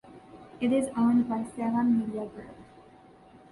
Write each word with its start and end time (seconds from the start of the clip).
It 0.59 0.73
is 0.73 0.89
owned 0.97 1.29
by 1.29 1.43
Salem 1.55 1.99
Media 1.99 2.25
Group. 2.25 2.55